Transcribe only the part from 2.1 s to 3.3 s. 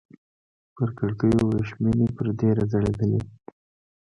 پردې راځړېدلې.